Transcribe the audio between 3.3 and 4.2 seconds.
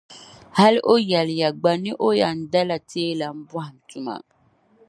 m-bɔhim tuma.